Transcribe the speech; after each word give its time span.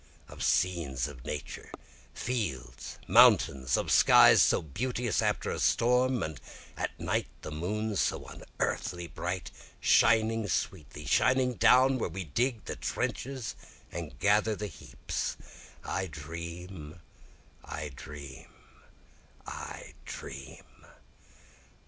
Of 0.27 0.41
scenes 0.43 1.07
of 1.07 1.25
Nature, 1.25 1.69
fields 2.11 2.97
and 3.05 3.09
mountains, 3.09 3.77
Of 3.77 3.91
skies 3.91 4.41
so 4.41 4.59
beauteous 4.63 5.21
after 5.21 5.51
a 5.51 5.59
storm, 5.59 6.23
and 6.23 6.41
at 6.75 6.99
night 6.99 7.27
the 7.43 7.51
moon 7.51 7.95
so 7.95 8.25
unearthly 8.25 9.05
bright, 9.05 9.51
Shining 9.79 10.47
sweetly, 10.47 11.05
shining 11.05 11.53
down, 11.53 11.99
where 11.99 12.09
we 12.09 12.23
dig 12.23 12.65
the 12.65 12.77
trenches 12.77 13.55
and 13.91 14.17
gather 14.17 14.55
the 14.55 14.65
heaps, 14.65 15.37
I 15.83 16.07
dream, 16.07 16.99
I 17.63 17.91
dream, 17.95 18.47
I 19.45 19.93
dream. 20.05 20.63